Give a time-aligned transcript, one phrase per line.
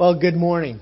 [0.00, 0.80] Well, good morning.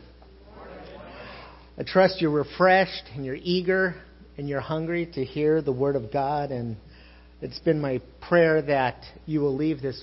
[1.76, 3.96] I trust you're refreshed and you're eager
[4.36, 6.52] and you're hungry to hear the Word of God.
[6.52, 6.76] And
[7.42, 10.00] it's been my prayer that you will leave this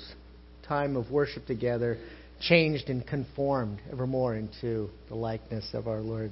[0.68, 1.98] time of worship together
[2.42, 6.32] changed and conformed evermore into the likeness of our Lord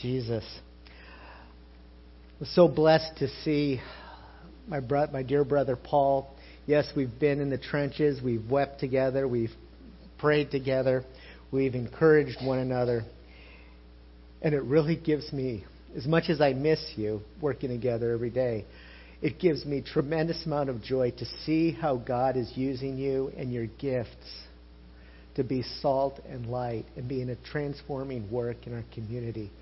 [0.00, 0.44] Jesus.
[0.86, 3.82] I was so blessed to see
[4.66, 6.34] my, bro- my dear brother Paul.
[6.64, 9.52] Yes, we've been in the trenches, we've wept together, we've
[10.18, 11.04] prayed together.
[11.54, 13.04] We've encouraged one another.
[14.42, 15.64] And it really gives me,
[15.96, 18.64] as much as I miss you working together every day,
[19.22, 23.52] it gives me tremendous amount of joy to see how God is using you and
[23.52, 24.42] your gifts
[25.36, 29.52] to be salt and light and be in a transforming work in our community.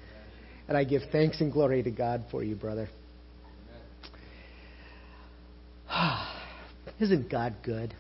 [0.69, 2.89] And I give thanks and glory to God for you, brother.
[7.01, 7.95] Isn't God good?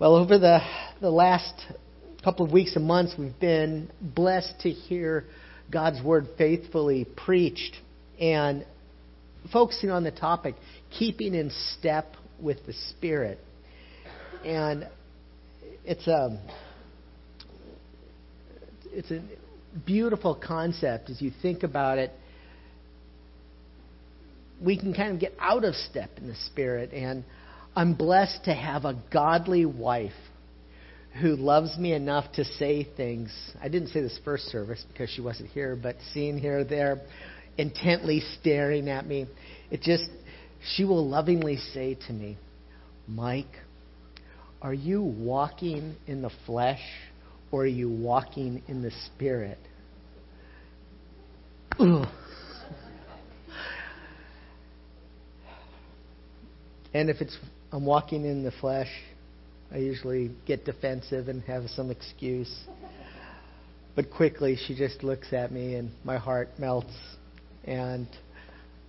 [0.00, 0.60] Well, over the,
[1.00, 1.54] the last
[2.22, 5.24] couple of weeks and months, we've been blessed to hear
[5.72, 7.74] God's Word faithfully preached
[8.20, 8.64] and
[9.52, 10.54] focusing on the topic,
[10.96, 13.40] keeping in step with the Spirit.
[14.44, 14.86] And
[15.84, 16.40] it's a,
[18.92, 19.20] it's a
[19.84, 22.12] beautiful concept as you think about it.
[24.62, 27.24] We can kind of get out of step in the Spirit and
[27.78, 30.10] I'm blessed to have a godly wife
[31.22, 33.32] who loves me enough to say things.
[33.62, 37.00] I didn't say this first service because she wasn't here, but seeing her there
[37.56, 39.28] intently staring at me,
[39.70, 40.02] it just,
[40.74, 42.36] she will lovingly say to me,
[43.06, 43.46] Mike,
[44.60, 46.82] are you walking in the flesh
[47.52, 49.58] or are you walking in the spirit?
[51.78, 52.08] And
[57.10, 57.36] if it's
[57.70, 58.88] I'm walking in the flesh,
[59.70, 62.52] I usually get defensive and have some excuse.
[63.94, 66.96] But quickly, she just looks at me, and my heart melts.
[67.64, 68.06] And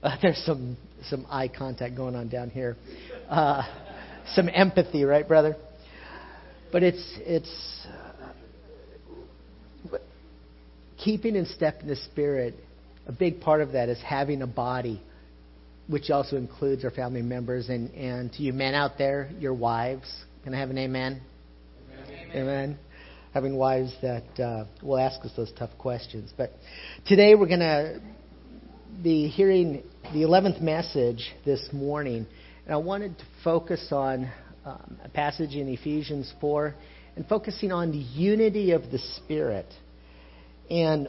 [0.01, 0.77] uh, there's some
[1.09, 2.77] some eye contact going on down here,
[3.29, 3.63] uh,
[4.33, 5.57] some empathy, right, brother?
[6.71, 7.85] But it's it's
[9.91, 9.97] uh,
[11.03, 12.53] keeping in step in the spirit.
[13.07, 15.01] A big part of that is having a body
[15.89, 17.67] which also includes our family members.
[17.67, 20.09] And, and to you men out there, your wives,
[20.43, 21.21] can I have an amen?
[21.91, 22.29] Amen.
[22.35, 22.79] amen.
[23.33, 26.31] Having wives that uh, will ask us those tough questions.
[26.37, 26.51] But
[27.07, 27.99] today we're going to
[29.03, 29.83] be hearing
[30.13, 32.27] the 11th message this morning.
[32.65, 34.31] And I wanted to focus on
[34.65, 36.75] um, a passage in Ephesians 4
[37.15, 39.67] and focusing on the unity of the Spirit.
[40.69, 41.07] And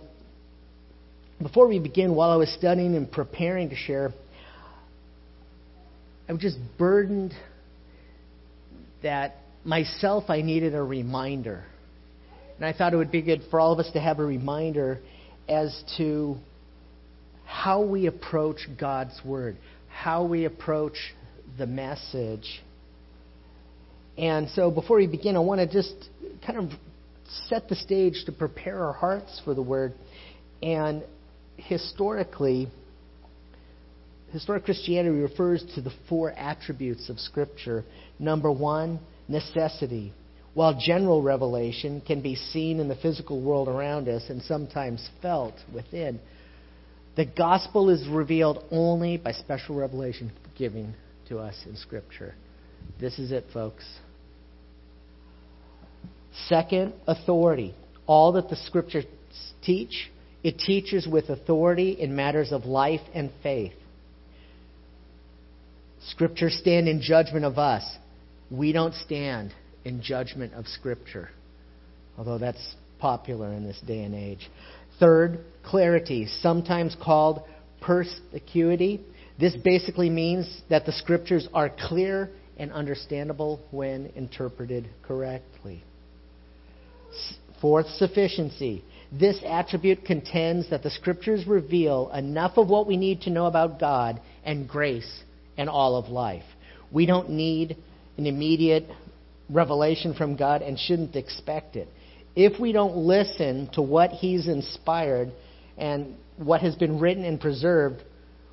[1.42, 4.12] before we begin, while I was studying and preparing to share,
[6.30, 7.34] I'm just burdened
[9.02, 11.64] that myself I needed a reminder.
[12.56, 15.00] And I thought it would be good for all of us to have a reminder
[15.48, 16.36] as to
[17.46, 19.56] how we approach God's Word,
[19.88, 20.94] how we approach
[21.58, 22.62] the message.
[24.16, 25.96] And so before we begin, I want to just
[26.46, 26.70] kind of
[27.48, 29.94] set the stage to prepare our hearts for the Word.
[30.62, 31.02] And
[31.56, 32.68] historically,
[34.32, 37.84] historic Christianity refers to the four attributes of Scripture.
[38.18, 40.12] Number one, necessity.
[40.54, 45.54] While general revelation can be seen in the physical world around us and sometimes felt
[45.72, 46.20] within,
[47.16, 50.94] the gospel is revealed only by special revelation given
[51.28, 52.34] to us in Scripture.
[53.00, 53.84] This is it, folks.
[56.46, 57.74] Second, authority.
[58.06, 59.04] All that the Scriptures
[59.62, 60.10] teach,
[60.42, 63.72] it teaches with authority in matters of life and faith.
[66.08, 67.84] Scripture stand in judgment of us.
[68.50, 69.52] We don't stand
[69.84, 71.30] in judgment of Scripture,
[72.16, 74.50] although that's popular in this day and age.
[74.98, 77.42] Third, clarity, sometimes called
[77.80, 79.00] perspicuity.
[79.38, 85.82] This basically means that the Scriptures are clear and understandable when interpreted correctly.
[87.60, 88.84] Fourth, sufficiency.
[89.12, 93.80] This attribute contends that the Scriptures reveal enough of what we need to know about
[93.80, 95.22] God and grace
[95.60, 96.42] and all of life.
[96.90, 97.76] We don't need
[98.16, 98.86] an immediate
[99.50, 101.86] revelation from God and shouldn't expect it.
[102.34, 105.30] If we don't listen to what He's inspired
[105.76, 108.02] and what has been written and preserved,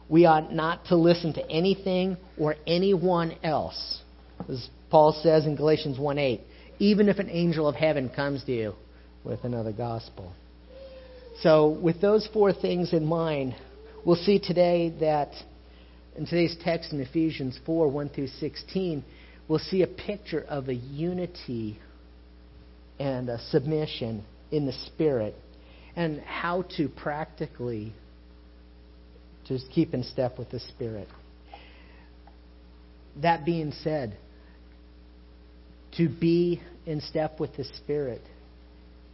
[0.10, 4.02] we ought not to listen to anything or anyone else.
[4.50, 6.42] As Paul says in Galatians 1 8,
[6.80, 8.74] even if an angel of heaven comes to you
[9.24, 10.34] with another gospel.
[11.42, 13.56] So, with those four things in mind,
[14.04, 15.32] we'll see today that
[16.18, 19.06] in today's text in Ephesians 4 1 through 16,
[19.48, 21.80] we'll see a picture of a unity
[23.00, 25.36] and a submission in the Spirit,
[25.96, 27.94] and how to practically
[29.48, 31.08] just keep in step with the Spirit.
[33.22, 34.18] That being said,
[35.98, 38.22] to be in step with the Spirit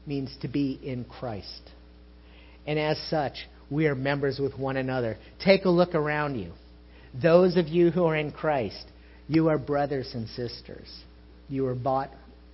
[0.05, 1.69] means to be in Christ.
[2.65, 3.33] And as such,
[3.69, 5.17] we are members with one another.
[5.43, 6.53] Take a look around you.
[7.21, 8.83] Those of you who are in Christ,
[9.27, 10.87] you are brothers and sisters.
[11.47, 12.09] You are bought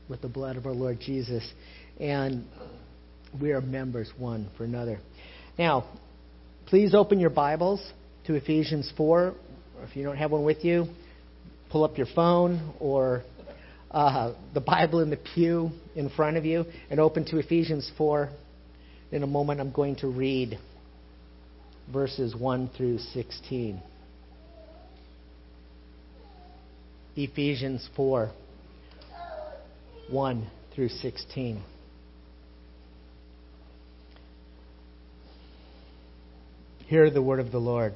[0.10, 1.50] with the blood of our Lord Jesus,
[2.00, 2.46] and
[3.40, 5.00] we are members one for another.
[5.58, 5.86] Now,
[6.66, 7.82] please open your Bibles
[8.26, 9.34] to Ephesians 4.
[9.88, 10.88] If you don't have one with you,
[11.72, 13.24] pull up your phone or
[13.92, 18.30] uh, the Bible in the pew in front of you and open to Ephesians 4.
[19.14, 20.60] In a moment, I'm going to read
[21.92, 23.82] verses 1 through 16.
[27.24, 28.32] Ephesians 4
[30.10, 31.62] 1 through 16.
[36.88, 37.94] Hear the word of the Lord.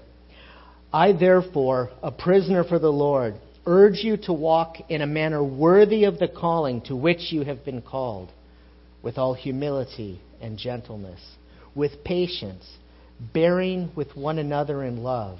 [0.92, 3.36] I, therefore, a prisoner for the Lord,
[3.66, 7.64] urge you to walk in a manner worthy of the calling to which you have
[7.64, 8.30] been called,
[9.02, 11.22] with all humility and gentleness,
[11.74, 12.70] with patience,
[13.34, 15.40] bearing with one another in love,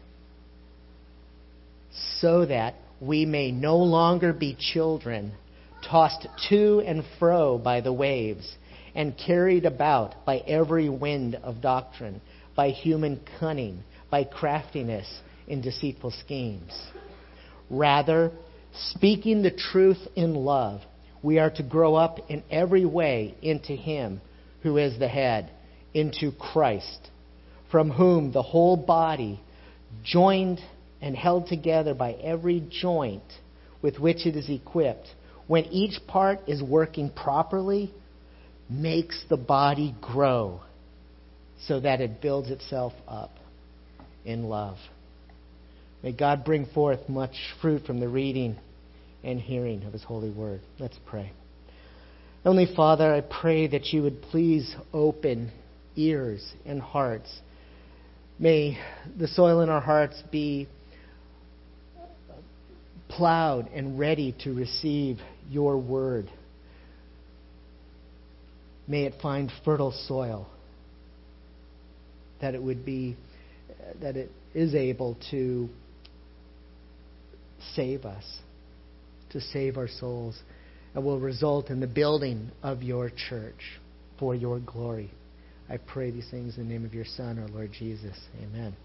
[2.19, 5.33] so that we may no longer be children,
[5.89, 8.55] tossed to and fro by the waves,
[8.93, 12.21] and carried about by every wind of doctrine,
[12.55, 16.71] by human cunning, by craftiness in deceitful schemes.
[17.69, 18.31] Rather,
[18.73, 20.81] speaking the truth in love,
[21.23, 24.21] we are to grow up in every way into Him
[24.63, 25.49] who is the head,
[25.93, 27.09] into Christ,
[27.71, 29.41] from whom the whole body,
[30.03, 30.59] joined
[31.01, 33.23] and held together by every joint
[33.81, 35.07] with which it is equipped,
[35.47, 37.91] when each part is working properly,
[38.69, 40.61] makes the body grow
[41.67, 43.31] so that it builds itself up
[44.23, 44.77] in love.
[46.03, 48.57] May God bring forth much fruit from the reading
[49.23, 50.61] and hearing of His holy word.
[50.79, 51.31] Let's pray.
[52.43, 55.51] Only Father, I pray that you would please open
[55.95, 57.29] ears and hearts.
[58.39, 58.79] May
[59.17, 60.67] the soil in our hearts be
[63.17, 65.17] plowed and ready to receive
[65.49, 66.29] your word.
[68.87, 70.47] May it find fertile soil,
[72.41, 73.15] that it would be,
[74.01, 75.69] that it is able to
[77.75, 78.23] save us,
[79.31, 80.39] to save our souls,
[80.93, 83.79] and will result in the building of your church
[84.19, 85.11] for your glory.
[85.69, 88.17] I pray these things in the name of your Son, our Lord Jesus.
[88.43, 88.75] Amen.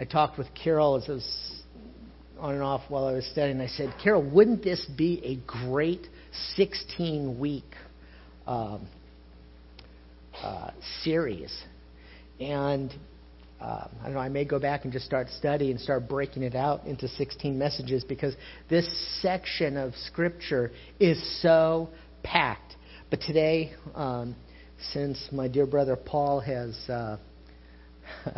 [0.00, 1.62] I talked with Carol as I was
[2.38, 3.60] on and off while I was studying.
[3.60, 6.06] I said, Carol, wouldn't this be a great
[6.56, 7.66] 16 week
[8.46, 8.88] um,
[10.42, 10.70] uh,
[11.02, 11.54] series
[12.40, 12.90] and
[13.60, 16.44] uh, I don't know, I may go back and just start studying and start breaking
[16.44, 18.34] it out into 16 messages because
[18.70, 18.88] this
[19.20, 21.90] section of Scripture is so
[22.22, 22.74] packed.
[23.10, 24.34] But today, um,
[24.94, 27.18] since my dear brother Paul has, uh,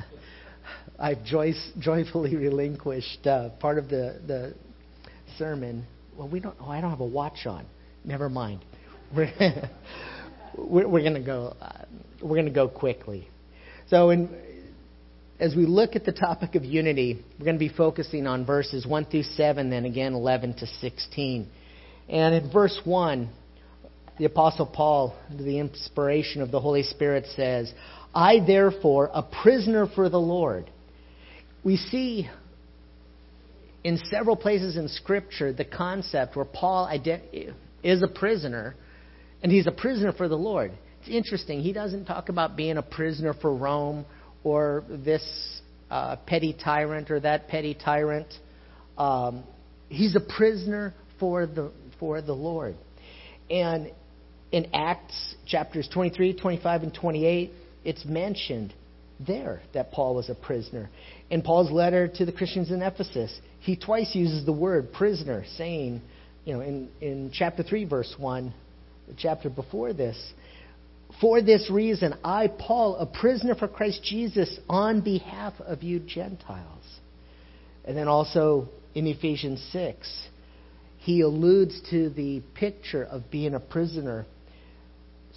[0.98, 4.54] I've joy- joyfully relinquished uh, part of the, the
[5.38, 5.86] sermon.
[6.16, 6.56] Well, we don't.
[6.60, 7.66] Oh, I don't have a watch on.
[8.04, 8.64] Never mind.
[9.16, 11.56] we're, we're going to go.
[11.60, 11.84] Uh,
[12.22, 13.28] we're going to go quickly.
[13.88, 14.30] So, in,
[15.42, 18.86] as we look at the topic of unity, we're going to be focusing on verses
[18.86, 21.48] 1 through 7, then again 11 to 16.
[22.08, 23.28] And in verse 1,
[24.18, 27.72] the Apostle Paul, under the inspiration of the Holy Spirit, says,
[28.14, 30.70] I therefore, a prisoner for the Lord.
[31.64, 32.28] We see
[33.84, 36.88] in several places in Scripture the concept where Paul
[37.82, 38.74] is a prisoner,
[39.42, 40.72] and he's a prisoner for the Lord.
[41.00, 41.60] It's interesting.
[41.60, 44.04] He doesn't talk about being a prisoner for Rome
[44.44, 48.28] or this uh, petty tyrant or that petty tyrant.
[48.96, 49.44] Um,
[49.88, 52.74] he's a prisoner for the for the Lord.
[53.50, 53.92] And
[54.50, 57.50] in Acts chapters 23, 25, and 28,
[57.84, 58.74] it's mentioned
[59.26, 60.90] there that Paul was a prisoner.
[61.32, 66.02] In Paul's letter to the Christians in Ephesus, he twice uses the word prisoner, saying,
[66.44, 68.52] you know, in, in chapter 3, verse 1,
[69.08, 70.34] the chapter before this,
[71.22, 76.84] for this reason, I, Paul, a prisoner for Christ Jesus, on behalf of you Gentiles.
[77.86, 80.28] And then also in Ephesians 6,
[80.98, 84.26] he alludes to the picture of being a prisoner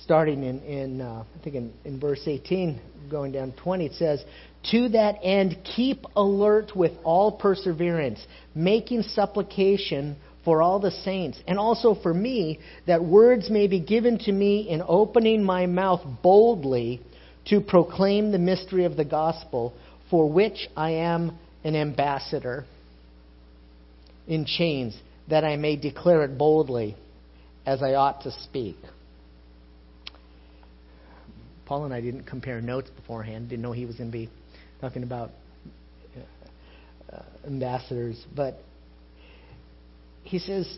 [0.04, 4.24] starting in, in uh, I think in, in verse 18, going down 20, it says,
[4.72, 11.60] To that end, keep alert with all perseverance, making supplication for all the saints, and
[11.60, 17.02] also for me, that words may be given to me in opening my mouth boldly
[17.46, 19.74] to proclaim the mystery of the gospel,
[20.10, 22.66] for which I am an ambassador
[24.28, 24.96] in chains,
[25.30, 26.96] that I may declare it boldly
[27.66, 28.78] as I ought to speak.
[31.66, 34.30] Paul and I didn't compare notes beforehand, didn't know he was going to be
[34.82, 35.32] talking about
[37.12, 38.58] uh, ambassadors, but
[40.24, 40.78] he says,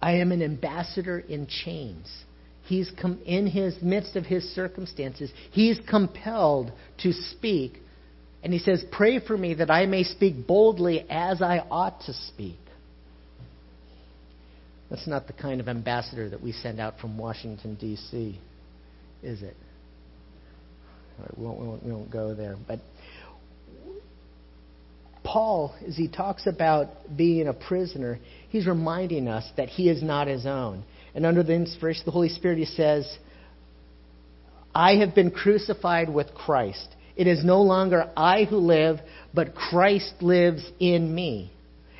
[0.00, 2.06] I am an ambassador in chains.
[2.64, 7.78] He's com- in his midst of his circumstances, he's compelled to speak.
[8.42, 12.12] And he says, Pray for me that I may speak boldly as I ought to
[12.12, 12.58] speak.
[14.90, 18.40] That's not the kind of ambassador that we send out from Washington, D.C.,
[19.22, 19.56] is it?
[21.36, 22.56] we, won't, we, won't, we won't go there.
[22.66, 22.80] But
[25.28, 28.18] Paul, as he talks about being a prisoner,
[28.48, 30.84] he's reminding us that he is not his own.
[31.14, 33.18] And under the inspiration of the Holy Spirit, he says,
[34.74, 36.88] I have been crucified with Christ.
[37.14, 39.00] It is no longer I who live,
[39.34, 41.52] but Christ lives in me.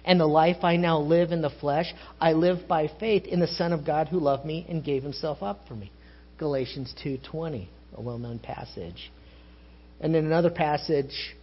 [0.06, 3.47] And the life I now live in the flesh, I live by faith in the
[3.47, 5.92] Son of God who loved me and gave himself up for me.
[6.38, 9.12] Galatians 2:20, a well-known passage.
[10.00, 11.37] And in another passage,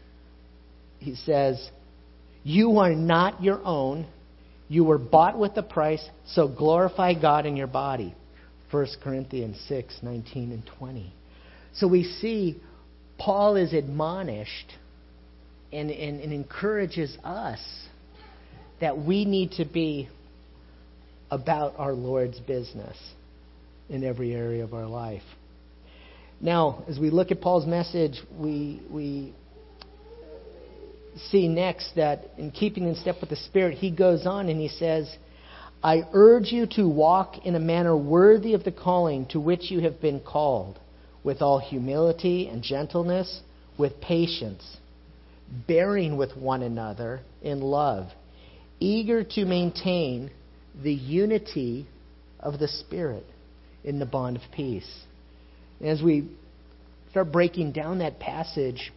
[1.00, 1.70] he says,
[2.44, 4.08] You are not your own.
[4.68, 8.16] You were bought with a price, so glorify God in your body.
[8.72, 11.14] 1 Corinthians 6, 19 and 20.
[11.76, 12.60] So we see
[13.18, 14.74] Paul is admonished
[15.72, 17.60] and, and, and encourages us
[18.82, 20.10] that we need to be
[21.32, 22.98] about our Lord's business
[23.90, 25.24] in every area of our life.
[26.42, 29.34] Now, as we look at Paul's message, we, we
[31.30, 34.68] see next that in keeping in step with the Spirit, he goes on and he
[34.68, 35.14] says,
[35.84, 39.82] I urge you to walk in a manner worthy of the calling to which you
[39.82, 40.80] have been called,
[41.24, 43.42] with all humility and gentleness,
[43.78, 44.78] with patience,
[45.68, 48.08] bearing with one another in love
[48.80, 50.30] eager to maintain
[50.84, 51.88] the unity
[52.40, 53.26] of the Spirit
[53.84, 55.04] in the bond of peace.
[55.82, 56.30] as we
[57.12, 58.92] start breaking down that passage,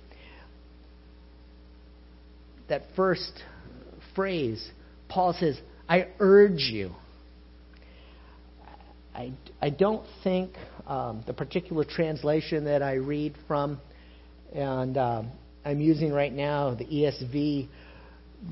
[2.69, 3.33] that first
[4.15, 4.67] phrase,
[5.09, 5.59] Paul says,
[5.89, 6.93] I urge you.
[9.15, 10.53] I, I don't think
[10.87, 13.81] um, the particular translation that I read from,
[14.55, 15.31] and um,
[15.65, 17.69] I'm using right now, the ESV,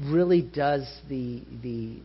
[0.04, 1.98] really does the, the,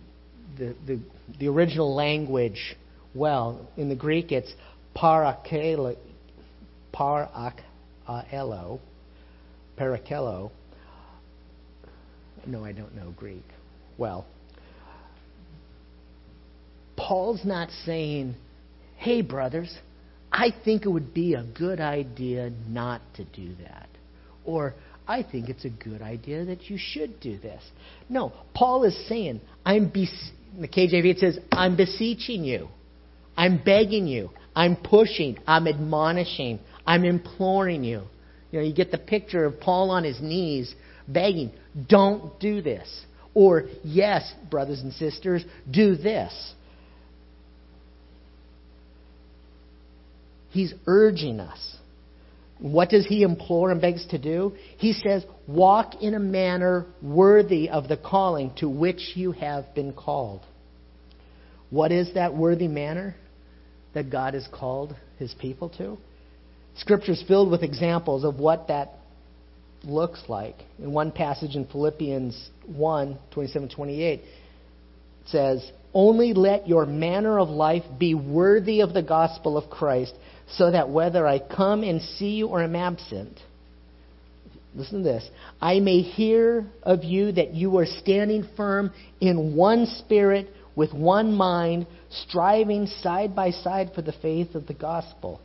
[0.57, 0.99] the, the,
[1.39, 2.75] the original language
[3.15, 3.67] well.
[3.77, 4.53] In the Greek, it's
[4.95, 5.97] parakelo,
[6.93, 8.79] parakelo,
[9.77, 10.51] parakelo.
[12.45, 13.43] No, I don't know Greek.
[13.97, 14.25] Well,
[16.97, 18.35] Paul's not saying,
[18.97, 19.75] hey, brothers,
[20.31, 23.89] I think it would be a good idea not to do that.
[24.45, 24.75] Or,
[25.07, 27.61] I think it's a good idea that you should do this.
[28.07, 32.67] No, Paul is saying, I'm the KJV it says, I'm beseeching you.
[33.35, 34.29] I'm begging you.
[34.55, 35.37] I'm pushing.
[35.47, 36.59] I'm admonishing.
[36.85, 38.03] I'm imploring you.
[38.51, 40.73] You know, you get the picture of Paul on his knees
[41.07, 41.51] begging,
[41.87, 43.05] don't do this.
[43.33, 46.53] Or, yes, brothers and sisters, do this.
[50.49, 51.77] He's urging us.
[52.59, 54.53] What does he implore and begs to do?
[54.77, 59.93] He says, Walk in a manner worthy of the calling to which you have been
[59.93, 60.41] called.
[61.71, 63.15] What is that worthy manner
[63.93, 65.97] that God has called his people to?
[66.75, 68.99] Scripture is filled with examples of what that
[69.83, 70.55] looks like.
[70.79, 74.25] In one passage in Philippians 1 27 28, it
[75.27, 80.13] says, Only let your manner of life be worthy of the gospel of Christ
[80.55, 83.39] so that whether I come and see you or am absent,
[84.75, 85.29] listen to this,
[85.61, 91.33] I may hear of you that you are standing firm in one spirit, with one
[91.33, 95.41] mind, striving side by side for the faith of the gospel,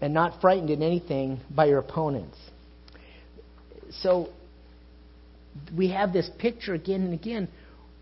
[0.00, 2.36] and not frightened in anything by your opponents.
[3.90, 4.28] So,
[5.76, 7.48] we have this picture again and again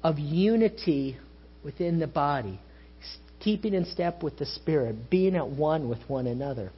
[0.03, 1.17] of unity
[1.65, 2.61] within the body
[3.41, 6.71] keeping in step with the Spirit, being at one with one another.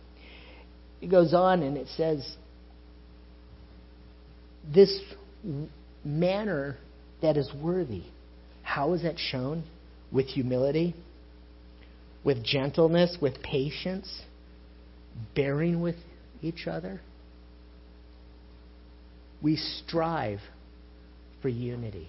[1.01, 2.37] It goes on and it says,
[4.73, 5.01] this
[6.05, 6.77] manner
[7.23, 8.03] that is worthy.
[8.63, 9.65] How is that shown?
[10.13, 10.95] With humility,
[12.25, 14.23] with gentleness, with patience,
[15.35, 15.97] bearing with
[16.43, 17.01] each other.
[19.43, 20.41] We strive
[21.43, 22.09] for unity.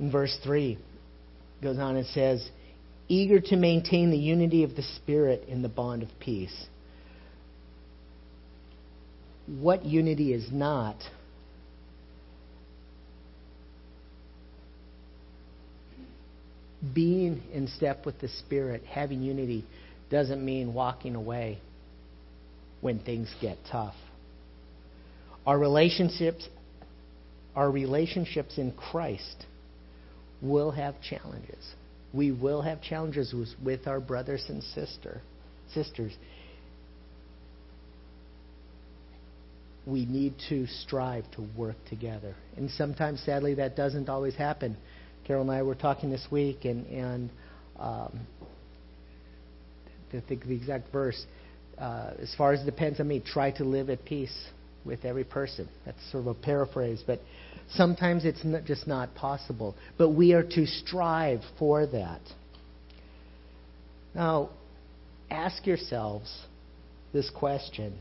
[0.00, 0.78] In verse 3,
[1.62, 2.48] goes on and says,
[3.08, 6.66] eager to maintain the unity of the Spirit in the bond of peace.
[9.46, 10.96] What unity is not?
[16.94, 19.64] Being in step with the Spirit, having unity,
[20.12, 21.58] doesn't mean walking away
[22.82, 23.94] when things get tough.
[25.46, 26.46] Our relationships,
[27.56, 29.46] our relationships in Christ
[30.42, 31.74] will have challenges.
[32.12, 35.22] We will have challenges with our brothers and sister,
[35.72, 36.12] sisters.
[39.86, 42.36] We need to strive to work together.
[42.56, 44.76] And sometimes, sadly, that doesn't always happen.
[45.26, 47.30] Carol and I were talking this week, and, and
[47.78, 48.20] um,
[50.12, 51.24] to think the exact verse,
[51.78, 54.36] uh, as far as it depends on me, try to live at peace
[54.84, 55.68] with every person.
[55.84, 57.20] That's sort of a paraphrase, but
[57.74, 62.20] Sometimes it's not, just not possible, but we are to strive for that.
[64.14, 64.50] Now,
[65.30, 66.30] ask yourselves
[67.14, 67.98] this question.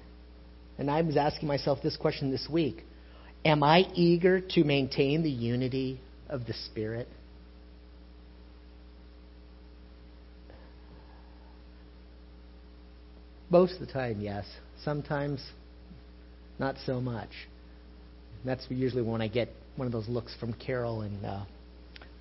[0.77, 2.83] And I was asking myself this question this week
[3.45, 7.07] Am I eager to maintain the unity of the Spirit?
[13.51, 14.45] Most of the time, yes.
[14.85, 15.43] Sometimes,
[16.57, 17.29] not so much.
[18.45, 21.43] That's usually when I get one of those looks from Carol, and uh,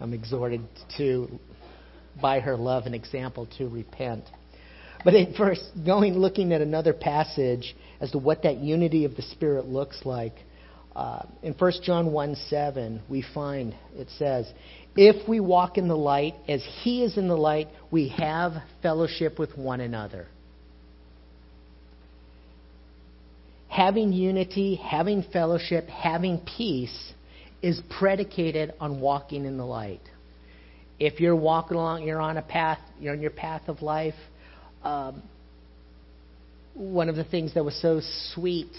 [0.01, 0.61] I'm exhorted
[0.99, 1.29] to,
[2.21, 4.25] by her love and example, to repent.
[5.05, 9.23] But at first, going looking at another passage as to what that unity of the
[9.23, 10.35] Spirit looks like,
[10.97, 14.53] uh, in 1 John 1 7, we find it says,
[14.97, 19.39] If we walk in the light as He is in the light, we have fellowship
[19.39, 20.27] with one another.
[23.71, 27.13] Having unity, having fellowship, having peace
[27.63, 30.01] is predicated on walking in the light.
[30.99, 34.17] If you're walking along, you're on a path, you're on your path of life.
[34.83, 35.23] Um,
[36.75, 38.01] one of the things that was so
[38.35, 38.73] sweet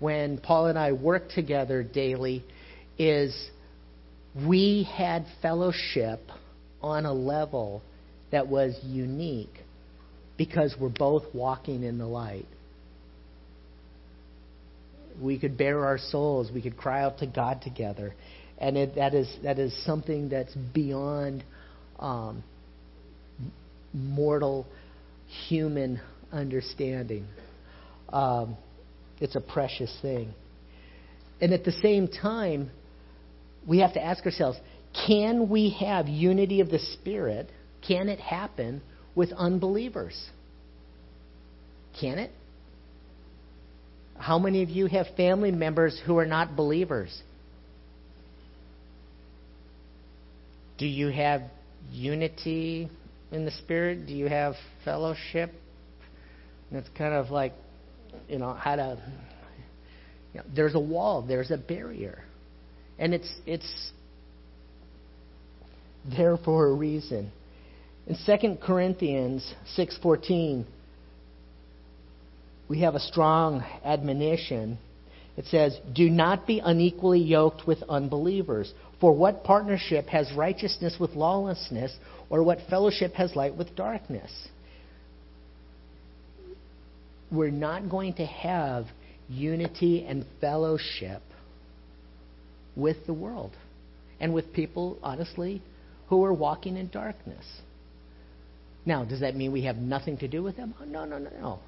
[0.00, 2.44] when Paul and I worked together daily
[2.98, 3.50] is
[4.46, 6.20] we had fellowship
[6.82, 7.82] on a level
[8.32, 9.62] that was unique
[10.36, 12.46] because we're both walking in the light
[15.20, 18.14] we could bare our souls, we could cry out to God together,
[18.58, 21.44] and it, that is that is something that's beyond
[21.98, 22.42] um,
[23.92, 24.66] mortal
[25.48, 26.00] human
[26.32, 27.26] understanding.
[28.12, 28.56] Um,
[29.20, 30.34] it's a precious thing,
[31.40, 32.70] and at the same time,
[33.66, 34.58] we have to ask ourselves:
[35.06, 37.50] Can we have unity of the Spirit?
[37.86, 38.82] Can it happen
[39.14, 40.30] with unbelievers?
[42.00, 42.30] Can it?
[44.24, 47.14] How many of you have family members who are not believers?
[50.78, 51.42] Do you have
[51.92, 52.88] unity
[53.30, 54.06] in the Spirit?
[54.06, 55.52] Do you have fellowship?
[56.70, 57.52] And it's kind of like,
[58.26, 58.98] you know, how to.
[60.32, 62.24] You know, there's a wall, there's a barrier.
[62.98, 63.92] And it's, it's
[66.16, 67.30] there for a reason.
[68.06, 70.64] In 2 Corinthians 6:14,
[72.68, 74.78] we have a strong admonition.
[75.36, 78.72] It says, Do not be unequally yoked with unbelievers.
[79.00, 81.94] For what partnership has righteousness with lawlessness,
[82.30, 84.30] or what fellowship has light with darkness?
[87.30, 88.86] We're not going to have
[89.28, 91.22] unity and fellowship
[92.76, 93.52] with the world
[94.20, 95.62] and with people, honestly,
[96.08, 97.44] who are walking in darkness.
[98.86, 100.74] Now, does that mean we have nothing to do with them?
[100.86, 101.58] No, no, no, no.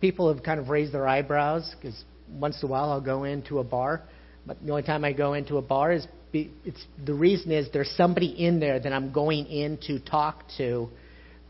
[0.00, 3.58] People have kind of raised their eyebrows because once in a while I'll go into
[3.58, 4.02] a bar,
[4.46, 7.68] but the only time I go into a bar is be, it's the reason is
[7.72, 10.88] there's somebody in there that I'm going in to talk to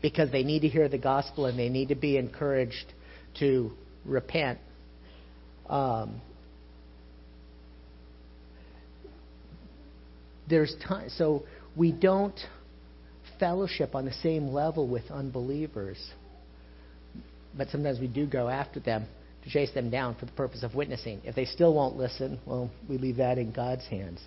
[0.01, 2.93] because they need to hear the gospel and they need to be encouraged
[3.39, 3.71] to
[4.05, 4.59] repent.
[5.67, 6.21] Um,
[10.49, 11.43] there's time, so
[11.75, 12.39] we don't
[13.39, 15.97] fellowship on the same level with unbelievers,
[17.57, 19.05] but sometimes we do go after them
[19.43, 21.21] to chase them down for the purpose of witnessing.
[21.23, 24.21] If they still won't listen, well, we leave that in God's hands.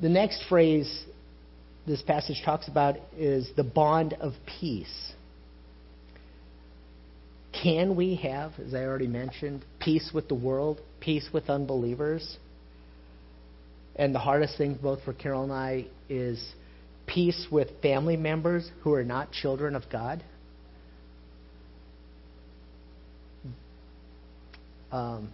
[0.00, 1.04] The next phrase
[1.86, 5.12] this passage talks about is the bond of peace.
[7.62, 12.38] Can we have, as I already mentioned, peace with the world, peace with unbelievers?
[13.96, 16.52] And the hardest thing, both for Carol and I, is
[17.06, 20.22] peace with family members who are not children of God.
[24.92, 25.30] Um,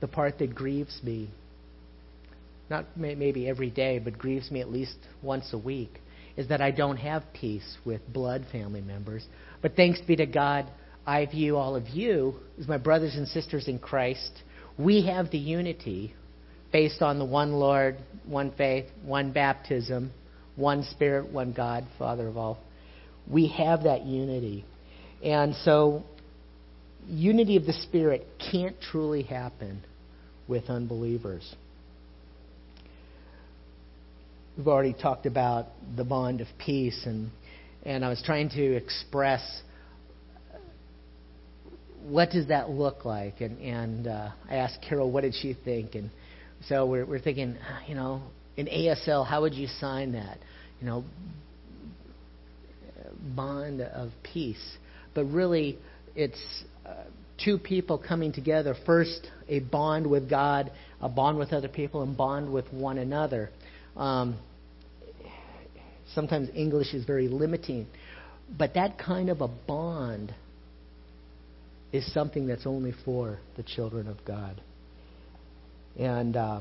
[0.00, 1.30] the part that grieves me,
[2.68, 6.00] not maybe every day, but grieves me at least once a week,
[6.36, 9.26] is that I don't have peace with blood family members.
[9.62, 10.66] But thanks be to God,
[11.06, 14.32] I view all of you as my brothers and sisters in Christ.
[14.78, 16.14] We have the unity
[16.72, 20.10] based on the one Lord, one faith, one baptism,
[20.56, 22.58] one Spirit, one God, Father of all.
[23.30, 24.64] We have that unity.
[25.22, 26.02] And so,
[27.08, 29.82] unity of the Spirit can't truly happen
[30.48, 31.54] with unbelievers.
[34.56, 35.66] We've already talked about
[35.96, 37.30] the bond of peace, and,
[37.84, 39.62] and I was trying to express
[42.08, 43.40] what does that look like?
[43.40, 45.96] And, and uh, I asked Carol, what did she think?
[45.96, 46.10] And
[46.68, 47.56] so we're, we're thinking,
[47.88, 48.22] you know,
[48.56, 50.38] in ASL, how would you sign that?
[50.80, 51.04] You know,
[53.34, 54.76] bond of peace.
[55.14, 55.78] But really,
[56.14, 56.94] it's uh,
[57.42, 58.74] two people coming together.
[58.86, 60.70] First, a bond with God,
[61.00, 63.50] a bond with other people, and bond with one another.
[63.96, 64.38] Um,
[66.14, 67.86] sometimes English is very limiting,
[68.56, 70.34] but that kind of a bond
[71.92, 74.60] is something that's only for the children of God.
[75.98, 76.60] And uh,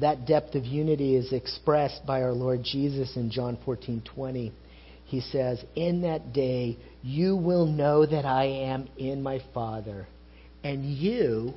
[0.00, 4.52] that depth of unity is expressed by our Lord Jesus in John 14:20.
[5.04, 10.06] He says, "In that day you will know that I am in my Father,
[10.62, 11.54] and you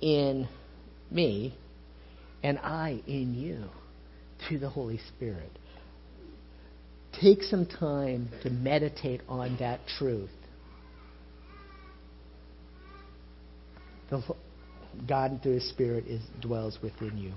[0.00, 0.48] in
[1.10, 1.54] me,
[2.42, 3.64] and I in you,
[4.38, 5.50] through the Holy Spirit."
[7.20, 10.30] Take some time to meditate on that truth.
[14.08, 14.22] The
[15.06, 17.34] God through His Spirit is, dwells within you.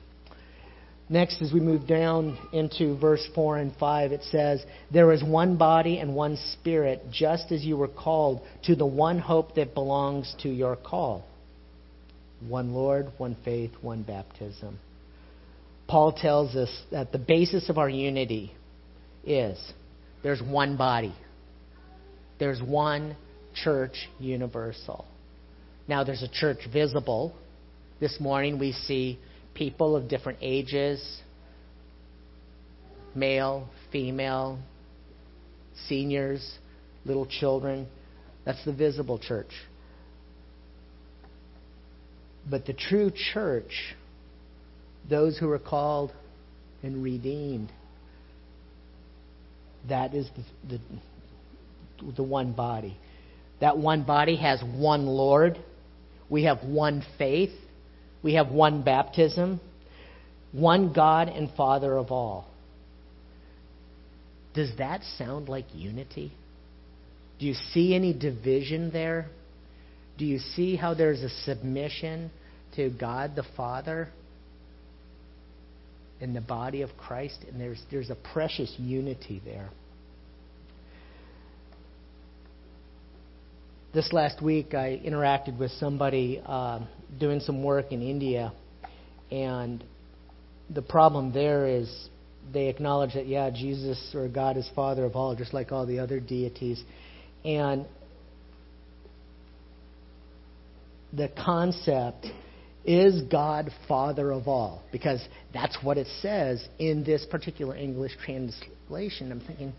[1.12, 5.58] Next, as we move down into verse 4 and 5, it says, There is one
[5.58, 10.34] body and one Spirit, just as you were called to the one hope that belongs
[10.44, 11.26] to your call.
[12.48, 14.80] One Lord, one faith, one baptism.
[15.90, 18.54] Paul tells us that the basis of our unity
[19.26, 19.60] is
[20.24, 21.14] there's one body,
[22.40, 23.18] there's one
[23.54, 25.06] church universal.
[25.90, 27.36] Now, there's a church visible,
[28.00, 29.20] this morning we see
[29.54, 31.22] people of different ages
[33.16, 34.60] male, female,
[35.88, 36.58] seniors,
[37.06, 37.88] little children.
[38.46, 39.52] That's the visible church.
[42.50, 43.96] But the true church,
[45.10, 46.12] those who are called
[46.82, 47.72] and redeemed,
[49.90, 50.30] that is
[50.68, 50.80] the,
[52.00, 52.98] the, the one body.
[53.60, 55.60] That one body has one Lord.
[56.30, 57.52] We have one faith.
[58.24, 59.60] We have one baptism,
[60.52, 62.48] one God and Father of all.
[64.54, 66.32] Does that sound like unity?
[67.40, 69.28] Do you see any division there?
[70.18, 72.30] Do you see how there's a submission
[72.76, 74.10] to God the Father
[76.20, 77.38] in the body of Christ?
[77.50, 79.70] And there's, there's a precious unity there.
[83.94, 86.80] This last week, I interacted with somebody uh,
[87.20, 88.54] doing some work in India,
[89.30, 89.84] and
[90.70, 92.10] the problem there is
[92.54, 96.00] they acknowledge that, yeah, Jesus or God is Father of all, just like all the
[96.00, 96.82] other deities.
[97.44, 97.86] And
[101.12, 102.28] the concept
[102.86, 104.84] is God Father of all?
[104.94, 105.22] Because
[105.54, 109.34] that's what it says in this particular English translation.
[109.34, 109.74] I'm thinking,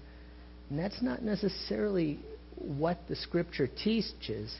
[0.68, 2.20] And that's not necessarily
[2.62, 4.55] what the scripture teaches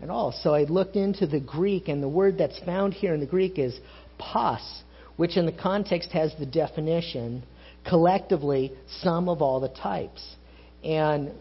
[0.00, 0.32] at all.
[0.42, 3.58] So I looked into the Greek, and the word that's found here in the Greek
[3.58, 3.78] is
[4.18, 4.82] pas,
[5.16, 7.42] which in the context has the definition
[7.88, 10.36] collectively sum of all the types.
[10.84, 11.32] And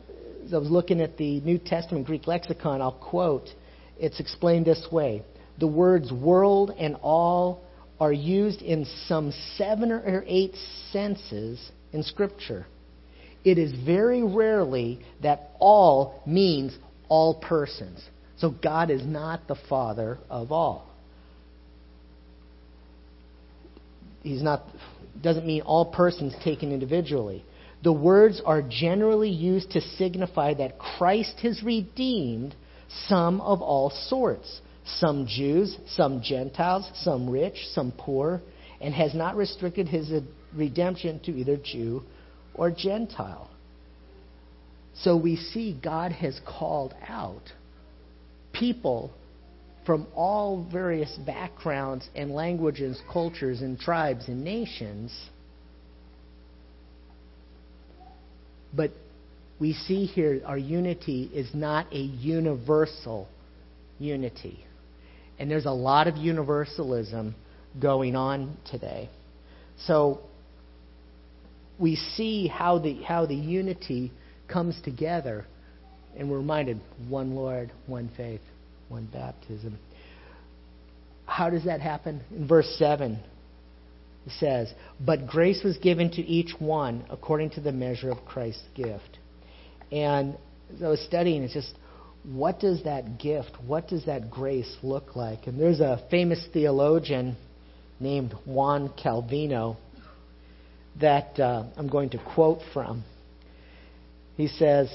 [0.46, 3.50] as I was looking at the New Testament Greek lexicon, I'll quote,
[4.00, 5.24] it's explained this way
[5.60, 7.64] The words world and all
[8.00, 10.56] are used in some seven or eight
[10.92, 12.68] senses in Scripture.
[13.48, 18.04] It is very rarely that all means all persons.
[18.40, 20.86] So God is not the Father of all.
[24.22, 24.66] He's not
[25.22, 27.46] doesn't mean all persons taken individually.
[27.84, 32.54] The words are generally used to signify that Christ has redeemed
[33.08, 38.42] some of all sorts, some Jews, some Gentiles, some rich, some poor,
[38.82, 40.12] and has not restricted his
[40.54, 42.04] redemption to either Jew
[42.58, 43.50] or Gentile.
[44.96, 47.44] So we see God has called out
[48.52, 49.12] people
[49.86, 55.30] from all various backgrounds and languages, cultures, and tribes and nations.
[58.76, 58.92] But
[59.60, 63.28] we see here our unity is not a universal
[64.00, 64.66] unity.
[65.40, 67.36] And there's a lot of universalism
[67.80, 69.10] going on today.
[69.86, 70.22] So
[71.80, 74.12] we see how the, how the unity
[74.48, 75.46] comes together
[76.18, 78.42] and we're reminded one Lord, one faith,
[78.90, 79.78] one baptism.
[81.26, 82.22] How does that happen?
[82.32, 83.20] In verse 7,
[84.26, 88.64] it says, But grace was given to each one according to the measure of Christ's
[88.74, 89.20] gift.
[89.92, 90.38] And
[90.84, 91.74] I was studying, it's just,
[92.24, 95.48] what does that gift, what does that grace look like?
[95.48, 97.38] And there's a famous theologian
[98.00, 99.78] named Juan Calvino
[101.00, 103.04] that uh, I'm going to quote from.
[104.36, 104.90] He says,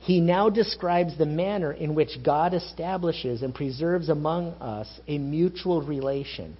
[0.00, 5.82] he now describes the manner in which God establishes and preserves among us a mutual
[5.82, 6.56] relation.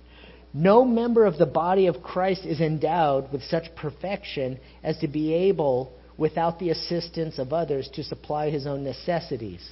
[0.52, 5.32] No member of the body of Christ is endowed with such perfection as to be
[5.32, 9.66] able, without the assistance of others, to supply his own necessities.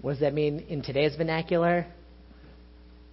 [0.00, 1.86] What does that mean in today's vernacular?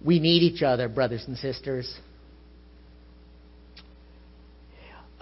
[0.02, 1.94] We need each other, brothers and sisters.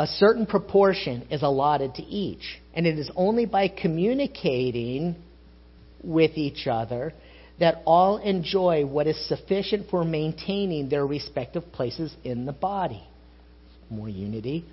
[0.03, 2.61] A certain proportion is allotted to each.
[2.75, 5.15] And it is only by communicating
[6.03, 7.15] with each other
[7.61, 13.07] that all enjoy what is sufficient for maintaining their respective places in the body.
[13.91, 14.65] More unity.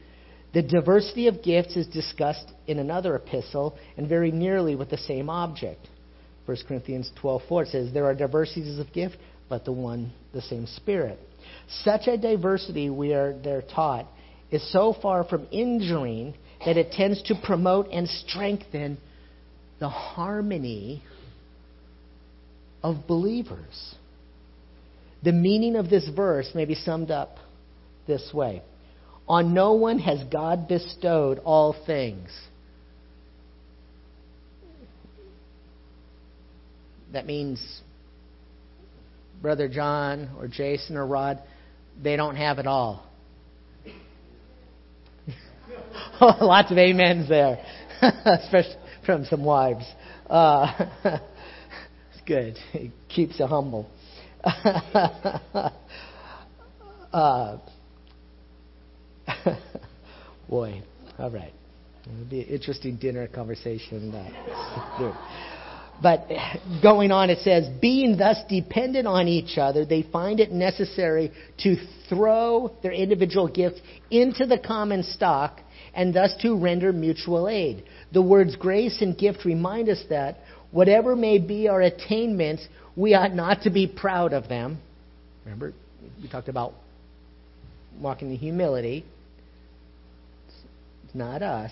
[0.55, 5.29] The diversity of gifts is discussed in another epistle and very nearly with the same
[5.29, 5.87] object.
[6.47, 11.19] 1 Corinthians 12:4 says there are diversities of gift, but the one the same spirit.
[11.83, 14.07] Such a diversity we are there taught
[14.51, 16.33] is so far from injuring
[16.65, 18.97] that it tends to promote and strengthen
[19.79, 21.03] the harmony
[22.83, 23.95] of believers.
[25.23, 27.37] The meaning of this verse may be summed up
[28.07, 28.63] this way
[29.27, 32.29] On no one has God bestowed all things.
[37.11, 37.81] That means
[39.41, 41.39] Brother John or Jason or Rod,
[42.01, 43.08] they don't have it all.
[46.41, 47.63] Lots of amens there,
[48.01, 49.85] especially from some wives.
[50.29, 50.85] Uh,
[52.11, 52.57] it's good.
[52.73, 53.89] It keeps you humble.
[57.13, 57.57] uh,
[60.49, 60.83] boy,
[61.17, 61.53] all right.
[62.03, 64.13] It'll be an interesting dinner conversation.
[64.13, 65.13] Uh,
[66.01, 66.27] but
[66.81, 71.75] going on, it says, being thus dependent on each other, they find it necessary to
[72.07, 75.59] throw their individual gifts into the common stock
[75.93, 77.83] and thus to render mutual aid.
[78.13, 80.37] The words grace and gift remind us that
[80.71, 84.79] whatever may be our attainments, we ought not to be proud of them.
[85.43, 85.73] Remember,
[86.21, 86.73] we talked about
[87.99, 89.05] walking in humility.
[90.47, 91.71] It's not us.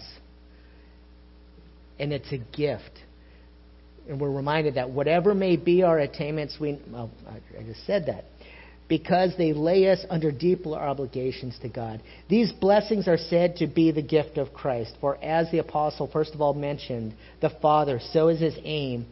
[2.00, 2.92] And it's a gift.
[4.08, 8.26] And we're reminded that whatever may be our attainments, we, well, I just said that
[8.88, 12.02] because they lay us under deeper obligations to God.
[12.30, 14.96] These blessings are said to be the gift of Christ.
[15.02, 19.06] For as the apostle first of all mentioned, the Father, so is his aim,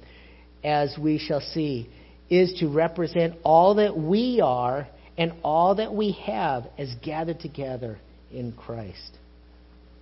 [0.64, 1.90] as we shall see,
[2.30, 7.98] is to represent all that we are and all that we have as gathered together
[8.32, 9.18] in Christ.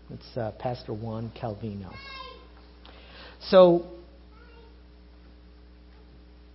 [0.10, 1.94] It's uh, Pastor Juan Calvino.
[3.50, 3.88] So,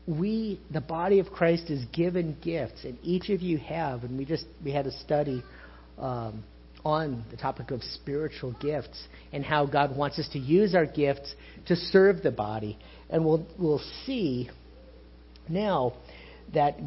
[0.08, 4.24] we, the body of Christ, is given gifts, and each of you have, and we
[4.24, 5.44] just we had a study
[5.98, 6.42] um,
[6.84, 11.34] on the topic of spiritual gifts and how God wants us to use our gifts
[11.66, 12.78] to serve the body,
[13.10, 14.48] and we'll we'll see
[15.46, 15.92] now
[16.54, 16.78] that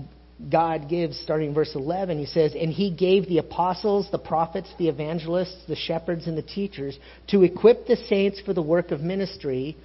[0.49, 4.73] God gives, starting in verse 11, he says, And he gave the apostles, the prophets,
[4.79, 9.01] the evangelists, the shepherds, and the teachers to equip the saints for the work of
[9.01, 9.77] ministry,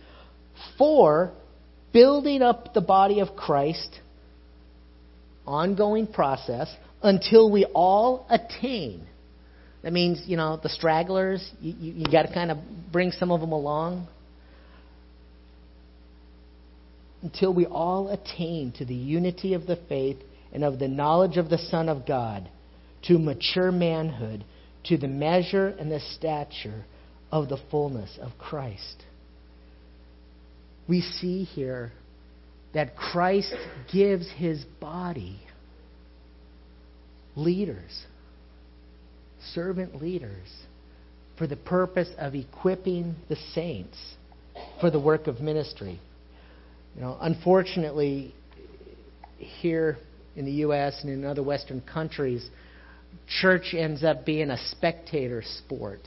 [0.79, 1.33] for
[1.97, 4.01] building up the body of Christ,
[5.47, 6.71] ongoing process,
[7.03, 9.07] until we all attain.
[9.83, 12.59] That means, you know, the stragglers, you, you, you got to kind of
[12.93, 14.09] bring some of them along.
[17.23, 20.19] Until we all attain to the unity of the faith
[20.53, 22.47] and of the knowledge of the Son of God,
[23.05, 24.45] to mature manhood,
[24.85, 26.85] to the measure and the stature
[27.33, 29.03] of the fullness of Christ
[30.89, 31.93] we see here
[32.75, 33.55] that Christ
[33.93, 35.41] gives his body
[37.35, 38.05] leaders,
[39.55, 40.49] servant leaders,
[41.39, 43.99] for the purpose of equipping the saints
[44.81, 46.01] for the work of ministry.
[46.95, 48.35] You know, unfortunately,
[49.39, 49.99] here
[50.35, 50.99] in the U.S.
[51.03, 52.49] and in other Western countries,
[53.41, 56.01] church ends up being a spectator sport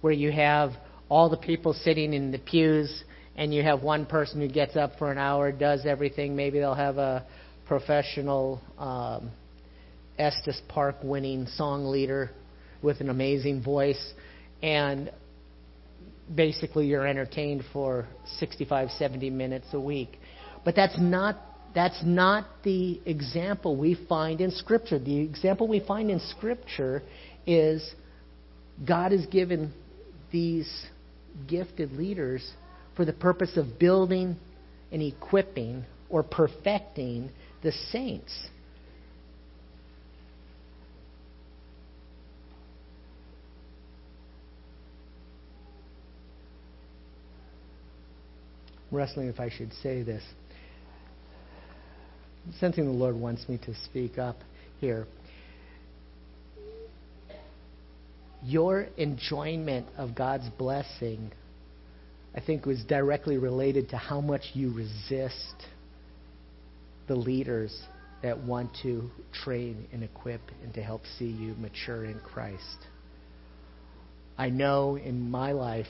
[0.00, 0.72] where you have
[1.08, 3.04] all the people sitting in the pews
[3.40, 6.36] and you have one person who gets up for an hour, does everything.
[6.36, 7.24] Maybe they'll have a
[7.66, 9.30] professional um,
[10.18, 12.30] Estes Park winning song leader
[12.82, 14.12] with an amazing voice,
[14.62, 15.10] and
[16.34, 18.06] basically you're entertained for
[18.40, 20.18] 65, 70 minutes a week.
[20.62, 21.36] But that's not
[21.74, 24.98] that's not the example we find in Scripture.
[24.98, 27.02] The example we find in Scripture
[27.46, 27.90] is
[28.86, 29.72] God has given
[30.30, 30.70] these
[31.48, 32.46] gifted leaders
[33.00, 34.36] for the purpose of building
[34.92, 37.30] and equipping or perfecting
[37.62, 38.30] the saints.
[48.92, 50.22] wrestling if I should say this.
[52.58, 54.36] Sensing the Lord wants me to speak up
[54.78, 55.06] here.
[58.42, 61.30] Your enjoyment of God's blessing
[62.34, 65.66] I think was directly related to how much you resist
[67.08, 67.76] the leaders
[68.22, 72.86] that want to train and equip and to help see you mature in Christ.
[74.38, 75.86] I know in my life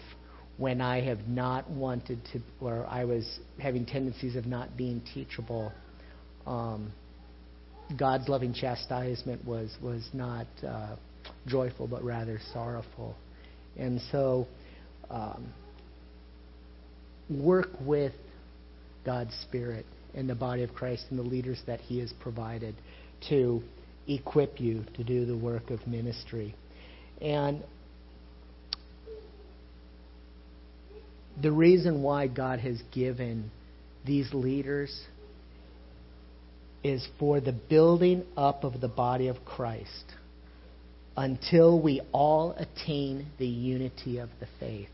[0.56, 5.72] when I have not wanted to, or I was having tendencies of not being teachable,
[6.46, 6.92] um,
[7.98, 10.96] God's loving chastisement was was not uh,
[11.46, 13.16] joyful, but rather sorrowful,
[13.76, 14.46] and so
[15.10, 15.52] um,
[17.30, 18.12] work with
[19.04, 22.74] God's Spirit and the body of Christ and the leaders that He has provided
[23.28, 23.62] to
[24.08, 26.54] equip you to do the work of ministry.
[27.20, 27.62] And
[31.40, 33.50] the reason why God has given
[34.04, 35.00] these leaders
[36.82, 40.04] is for the building up of the body of Christ
[41.16, 44.88] until we all attain the unity of the faith.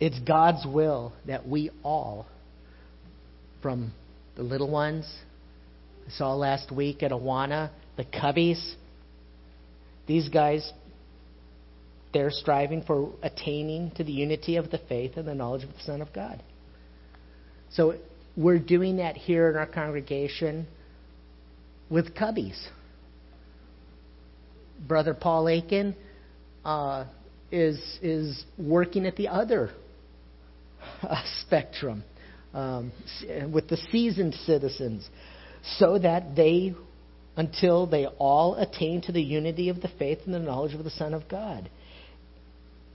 [0.00, 2.26] It's God's will that we all,
[3.62, 3.92] from
[4.36, 5.08] the little ones,
[6.06, 8.74] I saw last week at Awana, the Cubbies,
[10.06, 10.72] these guys,
[12.14, 15.80] they're striving for attaining to the unity of the faith and the knowledge of the
[15.80, 16.42] Son of God.
[17.72, 17.96] So
[18.36, 20.66] we're doing that here in our congregation
[21.90, 22.58] with Cubbies.
[24.86, 25.94] Brother Paul Aiken
[26.64, 27.04] uh,
[27.50, 29.70] is is working at the other
[31.42, 32.04] spectrum
[32.54, 32.92] um,
[33.52, 35.08] with the seasoned citizens
[35.76, 36.74] so that they,
[37.36, 40.90] until they all attain to the unity of the faith and the knowledge of the
[40.90, 41.68] Son of God.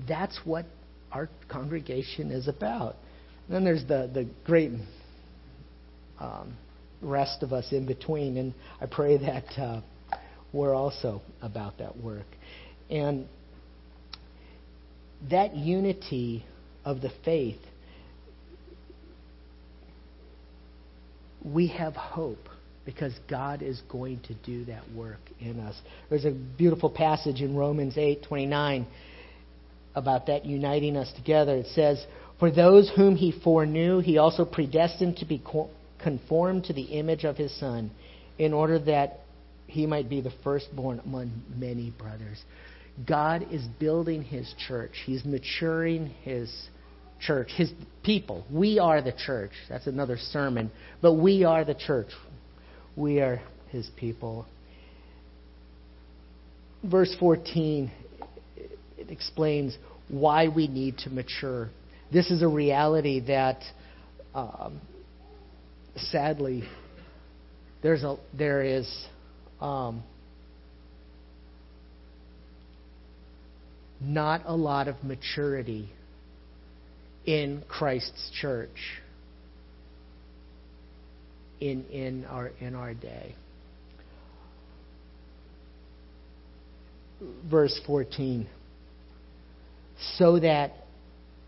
[0.08, 0.66] That's what
[1.12, 2.96] our congregation is about.
[3.48, 4.72] And then there's the, the great
[6.20, 6.58] um,
[7.02, 9.82] rest of us in between, and I pray that uh,
[10.52, 12.26] we're also about that work.
[12.90, 13.28] And
[15.30, 16.46] that unity
[16.86, 17.60] of the faith
[21.44, 22.50] we have hope
[22.86, 25.76] because God is going to do that work in us.
[26.10, 28.86] There's a beautiful passage in Romans 8:29
[29.96, 31.56] about that uniting us together.
[31.56, 32.06] It says,
[32.40, 35.42] "For those whom he foreknew, he also predestined to be
[36.00, 37.92] conformed to the image of his son,
[38.38, 39.22] in order that
[39.68, 42.44] he might be the firstborn among many brothers."
[43.06, 45.04] God is building his church.
[45.06, 46.70] He's maturing his
[47.26, 47.72] church, his
[48.04, 48.46] people.
[48.52, 49.52] We are the church.
[49.70, 50.72] That's another sermon.
[51.02, 52.10] But we are the church.
[52.96, 54.46] We are his people.
[56.84, 57.92] Verse 14,
[58.98, 59.78] it explains
[60.10, 61.70] why we need to mature.
[62.12, 63.64] This is a reality that,
[64.36, 64.82] um,
[65.96, 66.64] sadly,
[67.82, 68.88] there's a, there is
[69.62, 70.04] um,
[74.02, 75.90] not a lot of maturity
[77.26, 79.02] in Christ's church
[81.60, 83.36] in, in, our, in our day.
[87.50, 88.48] Verse 14
[90.18, 90.74] so that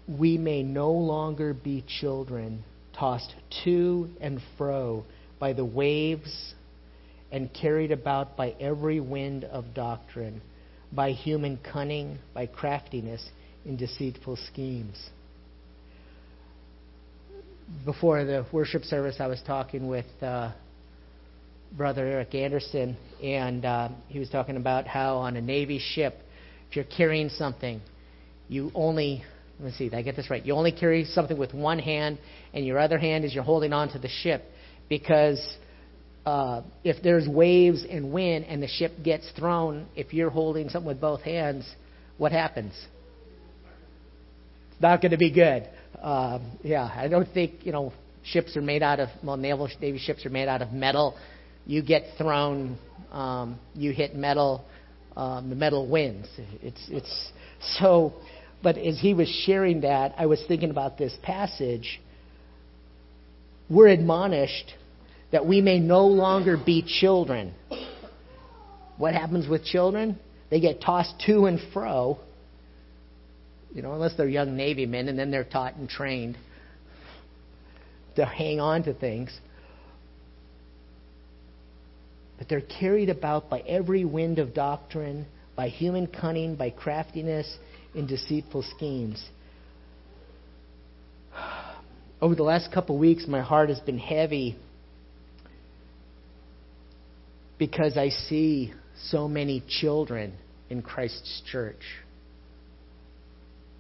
[0.08, 2.64] we may no longer be children
[2.98, 5.04] tossed to and fro
[5.40, 6.54] by the waves
[7.32, 10.42] and carried about by every wind of doctrine,
[10.92, 13.30] by human cunning, by craftiness
[13.66, 15.10] in deceitful schemes.
[17.84, 20.52] Before the worship service, I was talking with uh,
[21.76, 26.16] Brother Eric Anderson, and uh, he was talking about how on a Navy ship,
[26.70, 27.82] if you're carrying something,
[28.48, 29.24] you only
[29.60, 30.46] let me see, did I get this right?
[30.46, 32.20] You only carry something with one hand,
[32.54, 34.44] and your other hand is you're holding on to the ship
[34.90, 35.42] because
[36.26, 40.88] uh, if there's waves and wind and the ship gets thrown, if you're holding something
[40.88, 41.68] with both hands,
[42.18, 42.74] what happens?
[44.72, 45.70] It's not going to be good.
[46.02, 47.94] Uh, yeah, I don't think you know
[48.24, 51.18] ships are made out of well, naval navy ships are made out of metal.
[51.66, 52.78] You get thrown,
[53.12, 54.64] um, you hit metal,
[55.16, 56.28] um, the metal wins.
[56.62, 57.32] It's it's
[57.80, 58.14] so.
[58.64, 62.02] But as he was sharing that, I was thinking about this passage.
[63.70, 64.74] We're admonished
[65.32, 67.54] that we may no longer be children.
[68.98, 70.18] What happens with children?
[70.50, 72.20] They get tossed to and fro,
[73.76, 76.38] you know, unless they're young Navy men, and then they're taught and trained
[78.16, 79.38] to hang on to things.
[82.38, 85.26] But they're carried about by every wind of doctrine,
[85.58, 87.58] by human cunning, by craftiness,
[87.94, 89.24] in deceitful schemes.
[92.22, 94.56] Over the last couple of weeks, my heart has been heavy
[97.58, 98.74] because I see
[99.10, 100.34] so many children
[100.70, 101.82] in Christ's church.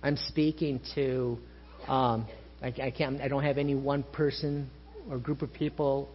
[0.03, 1.37] I'm speaking to,
[1.87, 2.27] um,
[2.61, 4.69] I, I, can't, I don't have any one person
[5.09, 6.09] or group of people,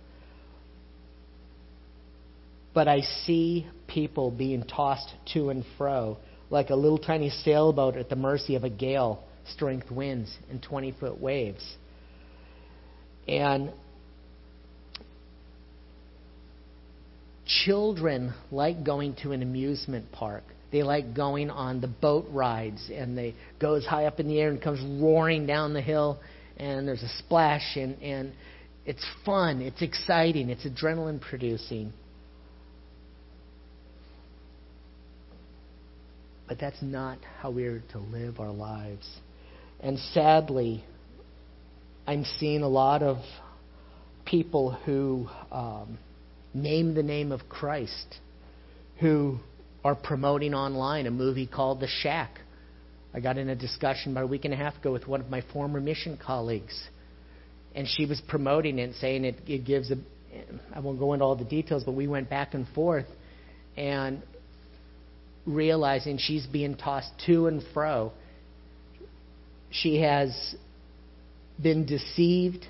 [2.73, 6.19] but I see people being tossed to and fro
[6.51, 10.93] like a little tiny sailboat at the mercy of a gale strength winds and 20
[10.93, 11.65] foot waves.
[13.27, 13.73] And
[17.65, 20.45] children like going to an amusement park.
[20.73, 24.51] They like going on the boat rides and they goes high up in the air
[24.51, 26.21] and comes roaring down the hill
[26.57, 28.33] and there's a splash and, and
[28.85, 31.93] it's fun, it's exciting, it's adrenaline producing.
[36.47, 39.09] But that's not how we're to live our lives.
[39.81, 40.85] And sadly,
[42.07, 43.19] I'm seeing a lot of
[44.25, 45.99] people who um,
[46.53, 48.17] name the name of Christ,
[48.99, 49.39] who
[49.85, 52.41] are promoting online a movie called The Shack.
[53.15, 55.31] I got in a discussion about a week and a half ago with one of
[55.31, 56.81] my former mission colleagues,
[57.75, 59.97] and she was promoting it, saying it, it gives a.
[60.73, 63.07] I won't go into all the details, but we went back and forth,
[63.77, 64.23] and
[65.47, 68.13] realizing she's being tossed to and fro.
[69.71, 70.55] She has
[71.61, 72.67] been deceived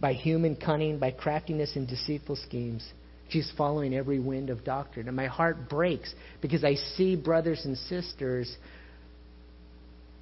[0.00, 2.88] by human cunning, by craftiness and deceitful schemes.
[3.28, 5.06] She's following every wind of doctrine.
[5.06, 8.54] And my heart breaks because I see brothers and sisters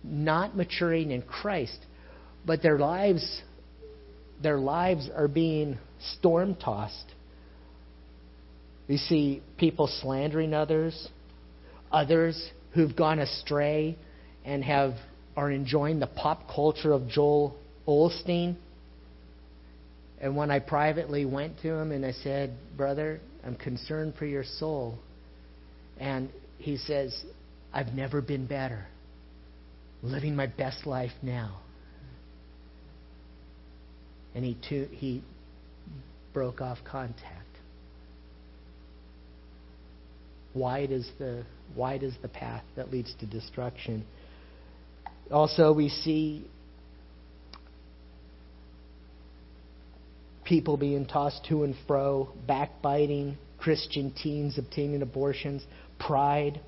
[0.03, 1.79] not maturing in Christ,
[2.45, 3.43] but their lives
[4.43, 5.79] their lives are being
[6.19, 7.15] storm tossed
[8.89, 11.09] we see people slandering others,
[11.91, 13.97] others who've gone astray
[14.45, 14.95] and have
[15.37, 18.57] are enjoying the pop culture of Joel Osteen.
[20.21, 24.45] And when I privately went to him and I said, Brother, I'm concerned for your
[24.45, 24.99] soul.
[25.99, 27.25] And he says,
[27.73, 28.87] I've never been better.
[30.03, 31.61] Living my best life now.
[34.35, 35.23] And he, too, he
[36.33, 37.47] broke off contact.
[40.57, 41.45] wide is the
[41.77, 44.05] wide is the path that leads to destruction.
[45.31, 46.49] Also, we see
[50.47, 55.63] people being tossed to and fro, backbiting, Christian teens obtaining abortions,
[55.99, 56.61] pride.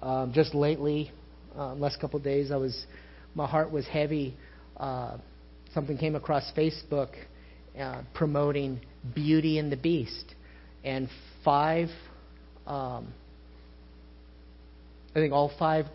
[0.00, 1.10] Um, just lately,
[1.56, 2.86] uh, last couple of days, I was
[3.34, 4.36] my heart was heavy.
[4.76, 5.18] Uh,
[5.74, 7.08] something came across Facebook
[7.78, 8.80] uh, promoting
[9.14, 10.34] Beauty and the Beast,
[10.84, 11.08] and
[11.44, 11.88] five,
[12.66, 13.12] um,
[15.10, 15.86] I think all five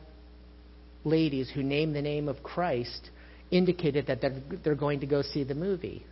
[1.05, 3.09] ladies who named the name of Christ
[3.51, 6.05] indicated that they're, they're going to go see the movie.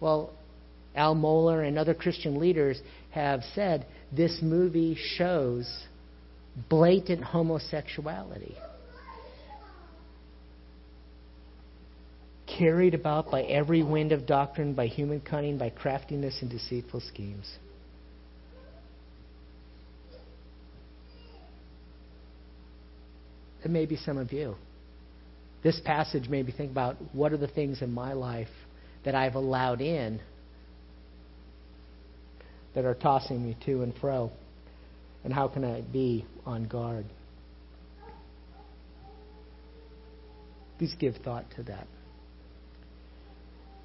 [0.00, 0.32] Well,
[0.94, 2.80] Al Mohler and other Christian leaders
[3.10, 5.68] have said this movie shows
[6.68, 8.56] blatant homosexuality.
[12.46, 17.48] Carried about by every wind of doctrine, by human cunning, by craftiness and deceitful schemes.
[23.64, 24.56] It may be some of you.
[25.62, 28.48] This passage made me think about what are the things in my life
[29.04, 30.20] that I've allowed in
[32.74, 34.30] that are tossing me to and fro?
[35.24, 37.06] And how can I be on guard?
[40.78, 41.86] Please give thought to that.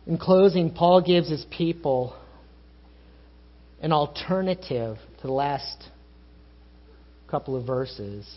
[0.06, 2.16] In closing, Paul gives his people
[3.82, 5.84] an alternative to the last
[7.30, 8.30] couple of verses.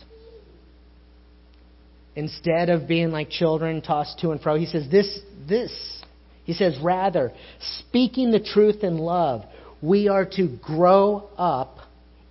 [2.14, 6.03] Instead of being like children tossed to and fro, he says, This, this,
[6.47, 7.32] he says, rather,
[7.80, 9.44] speaking the truth in love,
[9.82, 11.78] we are to grow up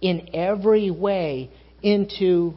[0.02, 1.52] in every way
[1.84, 2.54] into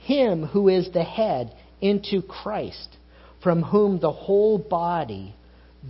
[0.00, 2.98] Him who is the head, into Christ,
[3.42, 5.34] from whom the whole body,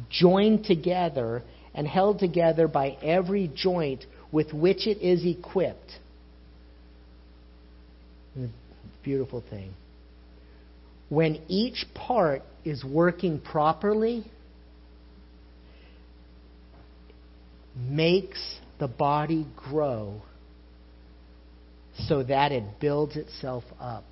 [0.08, 1.42] joined together
[1.74, 5.90] and held together by every joint with which it is equipped.
[9.02, 9.74] Beautiful thing.
[11.08, 14.24] When each part is working properly,
[17.76, 20.22] makes the body grow
[22.08, 24.04] so that it builds itself up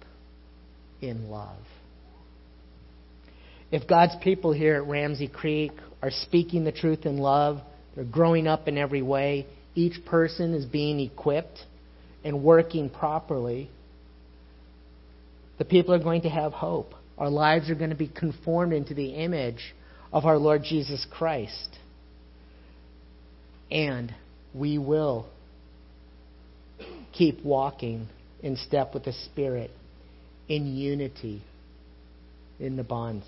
[1.00, 1.58] in love.
[3.70, 7.60] If God's people here at Ramsey Creek are speaking the truth in love,
[7.94, 11.58] they're growing up in every way, each person is being equipped
[12.24, 13.70] and working properly,
[15.58, 16.94] the people are going to have hope.
[17.18, 19.74] Our lives are going to be conformed into the image
[20.12, 21.78] of our Lord Jesus Christ.
[23.70, 24.14] And
[24.54, 25.26] we will
[27.12, 28.08] keep walking
[28.42, 29.70] in step with the Spirit
[30.48, 31.42] in unity
[32.58, 33.26] in the bonds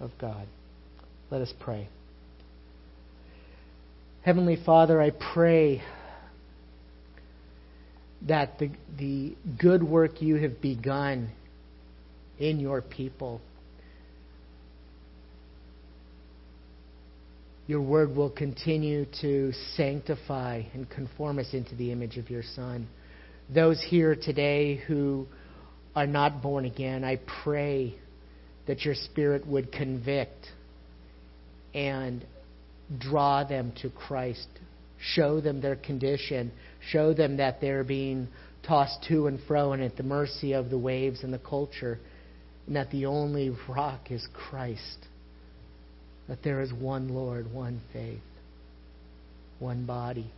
[0.00, 0.46] of God.
[1.30, 1.88] Let us pray.
[4.22, 5.82] Heavenly Father, I pray
[8.26, 11.30] that the, the good work you have begun
[12.38, 13.40] in your people
[17.70, 22.88] your word will continue to sanctify and conform us into the image of your Son.
[23.48, 25.28] Those here today who
[25.94, 27.94] are not born again, I pray
[28.66, 30.48] that your Spirit would convict
[31.72, 32.26] and
[32.98, 34.48] draw them to Christ.
[35.00, 36.50] Show them their condition.
[36.88, 38.26] Show them that they're being
[38.66, 42.00] tossed to and fro and at the mercy of the waves and the culture,
[42.66, 45.06] and that the only rock is Christ
[46.30, 48.20] that there is one Lord, one faith,
[49.58, 50.30] one body.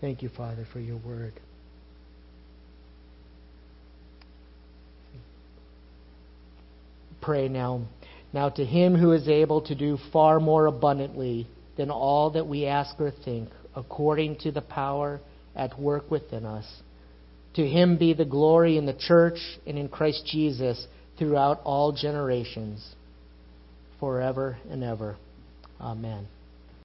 [0.00, 1.32] Thank you, Father, for your word.
[7.22, 7.82] Pray now.
[8.32, 11.46] Now to him who is able to do far more abundantly
[11.76, 15.20] than all that we ask or think, according to the power
[15.54, 16.66] at work within us.
[17.54, 20.86] To him be the glory in the church and in Christ Jesus
[21.18, 22.94] throughout all generations,
[24.00, 25.16] forever and ever.
[25.80, 26.26] Amen.